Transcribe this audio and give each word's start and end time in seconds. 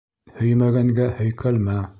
Һөймәгәнгә 0.39 1.07
һөйкәлмә. 1.21 1.81